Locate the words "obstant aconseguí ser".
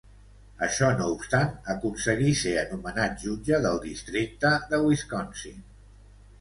1.15-2.55